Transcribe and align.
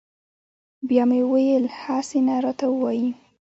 بیا 0.87 1.03
مې 1.09 1.21
ویل 1.31 1.65
هسې 1.81 2.19
نه 2.27 2.35
راته 2.45 2.65
ووایي. 2.69 3.07